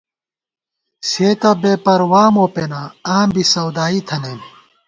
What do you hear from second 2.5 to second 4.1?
پېنہ آں بی سَودائی